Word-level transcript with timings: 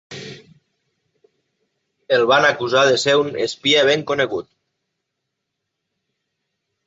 El 2.17 2.23
van 2.31 2.47
acusar 2.47 2.85
de 2.91 2.97
ser 3.03 3.13
un 3.25 3.29
"espia 3.45 3.83
ben 3.89 4.05
conegut". 4.13 4.49